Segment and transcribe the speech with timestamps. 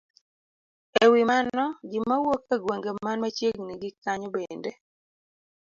[1.03, 4.71] E wi mano, ji mawuok e gwenge man machiegni gi kanyo bende